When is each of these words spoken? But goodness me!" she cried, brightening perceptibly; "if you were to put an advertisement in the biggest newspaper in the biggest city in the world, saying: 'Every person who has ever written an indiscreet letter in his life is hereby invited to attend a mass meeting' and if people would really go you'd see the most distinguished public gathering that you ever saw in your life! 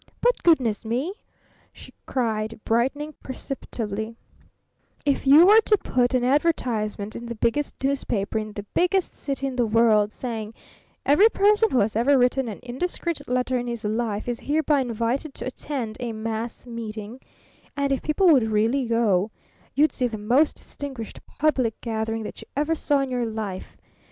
But 0.19 0.41
goodness 0.41 0.83
me!" 0.83 1.13
she 1.71 1.93
cried, 2.07 2.59
brightening 2.65 3.13
perceptibly; 3.21 4.15
"if 5.05 5.27
you 5.27 5.45
were 5.45 5.61
to 5.61 5.77
put 5.77 6.15
an 6.15 6.23
advertisement 6.23 7.15
in 7.15 7.27
the 7.27 7.35
biggest 7.35 7.75
newspaper 7.83 8.39
in 8.39 8.53
the 8.53 8.65
biggest 8.73 9.13
city 9.13 9.45
in 9.45 9.57
the 9.57 9.65
world, 9.67 10.11
saying: 10.11 10.55
'Every 11.05 11.29
person 11.29 11.69
who 11.69 11.81
has 11.81 11.95
ever 11.95 12.17
written 12.17 12.47
an 12.49 12.61
indiscreet 12.63 13.27
letter 13.29 13.59
in 13.59 13.67
his 13.67 13.83
life 13.85 14.27
is 14.27 14.39
hereby 14.39 14.79
invited 14.81 15.35
to 15.35 15.45
attend 15.45 15.97
a 15.99 16.13
mass 16.13 16.65
meeting' 16.65 17.19
and 17.77 17.91
if 17.91 18.01
people 18.01 18.25
would 18.33 18.49
really 18.49 18.87
go 18.87 19.29
you'd 19.75 19.91
see 19.91 20.07
the 20.07 20.17
most 20.17 20.55
distinguished 20.55 21.23
public 21.27 21.79
gathering 21.79 22.23
that 22.23 22.41
you 22.41 22.47
ever 22.57 22.73
saw 22.73 23.01
in 23.01 23.11
your 23.11 23.27
life! 23.27 23.77